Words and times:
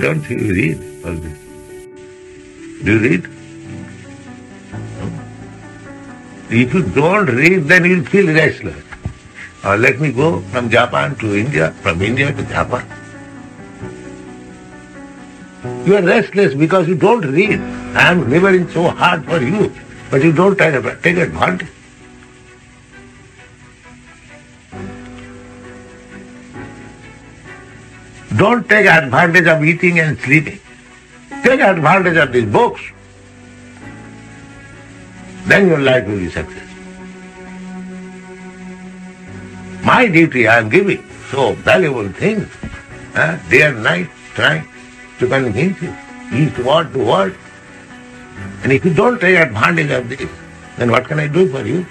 don't 0.00 0.30
you 0.30 0.36
read 0.54 0.76
all 1.04 1.12
this? 1.12 1.38
Do 2.84 2.92
you 2.92 2.98
read? 3.00 3.24
If 6.50 6.72
you 6.72 6.82
don't 6.98 7.26
read, 7.26 7.64
then 7.64 7.84
you'll 7.84 8.04
feel 8.04 8.28
restless. 8.28 8.84
Or 9.64 9.70
uh, 9.70 9.76
let 9.76 9.98
me 9.98 10.12
go 10.12 10.40
from 10.52 10.70
Japan 10.70 11.16
to 11.16 11.34
India, 11.36 11.72
from 11.82 12.00
India 12.00 12.32
to 12.32 12.42
Japan. 12.44 12.86
You 15.84 15.96
are 15.96 16.02
restless 16.02 16.54
because 16.54 16.86
you 16.86 16.94
don't 16.94 17.26
read. 17.32 17.58
I 17.96 18.12
am 18.12 18.30
laboring 18.30 18.70
so 18.70 18.90
hard 18.90 19.24
for 19.24 19.42
you, 19.42 19.74
but 20.12 20.22
you 20.22 20.30
don't 20.30 20.56
take 20.56 21.02
take 21.02 21.16
advantage. 21.16 21.66
Don't 28.36 28.68
take 28.68 28.86
advantage 28.86 29.46
of 29.46 29.64
eating 29.64 30.00
and 30.00 30.18
sleeping. 30.18 30.60
Take 31.42 31.60
advantage 31.60 32.16
of 32.16 32.32
these 32.32 32.44
books. 32.44 32.80
Then 35.46 35.68
your 35.68 35.78
life 35.78 36.06
will 36.06 36.18
be 36.18 36.28
successful. 36.28 36.68
My 39.82 40.06
duty 40.06 40.46
I 40.46 40.58
am 40.58 40.68
giving 40.68 41.02
so 41.30 41.52
valuable 41.54 42.08
things, 42.10 42.46
eh, 43.14 43.38
day 43.48 43.62
and 43.62 43.82
night, 43.82 44.10
trying 44.34 44.68
to 45.18 45.26
convince 45.26 45.80
you, 45.80 45.94
each 46.32 46.58
word 46.58 46.92
to 46.92 46.98
word. 46.98 47.36
And 48.62 48.72
if 48.72 48.84
you 48.84 48.92
don't 48.92 49.18
take 49.18 49.38
advantage 49.38 49.90
of 49.90 50.08
this, 50.10 50.28
then 50.76 50.90
what 50.90 51.06
can 51.06 51.18
I 51.18 51.28
do 51.28 51.48
for 51.48 51.64
you? 51.64 51.86